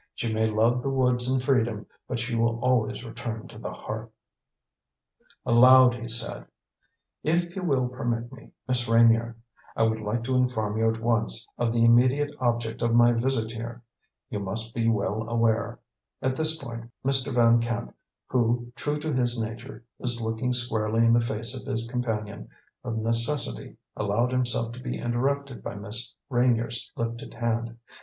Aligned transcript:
"She 0.15 0.33
may 0.33 0.47
love 0.49 0.81
the 0.81 0.89
woods 0.89 1.27
and 1.29 1.43
freedom, 1.43 1.85
but 2.07 2.17
she 2.17 2.35
will 2.35 2.57
always 2.61 3.05
return 3.05 3.47
to 3.49 3.59
the 3.59 3.71
hearth." 3.71 4.09
Aloud 5.45 5.93
he 5.93 6.07
said: 6.07 6.47
"If 7.21 7.55
you 7.55 7.61
will 7.61 7.87
permit 7.87 8.31
me, 8.33 8.49
Miss 8.67 8.87
Reynier, 8.87 9.35
I 9.75 9.83
would 9.83 9.99
like 10.01 10.23
to 10.23 10.33
inform 10.35 10.77
you 10.79 10.89
at 10.89 10.99
once 10.99 11.47
of 11.59 11.71
the 11.71 11.85
immediate 11.85 12.31
object 12.39 12.81
of 12.81 12.95
my 12.95 13.11
visit 13.11 13.51
here. 13.51 13.83
You 14.31 14.39
must 14.39 14.73
be 14.73 14.87
well 14.89 15.29
aware" 15.29 15.79
At 16.23 16.35
this 16.35 16.55
point 16.55 16.89
Mr. 17.05 17.31
Van 17.31 17.61
Camp, 17.61 17.95
who, 18.25 18.73
true 18.75 18.97
to 19.01 19.13
his 19.13 19.39
nature, 19.39 19.85
was 19.99 20.19
looking 20.19 20.51
squarely 20.51 21.05
in 21.05 21.13
the 21.13 21.21
face 21.21 21.53
of 21.53 21.67
his 21.67 21.87
companion, 21.87 22.49
of 22.83 22.97
necessity 22.97 23.77
allowed 23.95 24.31
himself 24.31 24.71
to 24.71 24.79
be 24.79 24.97
interrupted 24.97 25.61
by 25.61 25.75
Miss 25.75 26.11
Reynier's 26.27 26.91
lifted 26.97 27.35
hand. 27.35 27.77